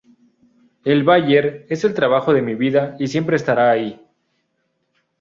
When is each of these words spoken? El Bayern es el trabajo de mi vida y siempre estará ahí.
El 0.83 1.03
Bayern 1.03 1.65
es 1.69 1.83
el 1.83 1.93
trabajo 1.93 2.33
de 2.33 2.41
mi 2.41 2.55
vida 2.55 2.95
y 2.99 3.05
siempre 3.05 3.35
estará 3.35 3.69
ahí. 3.69 4.03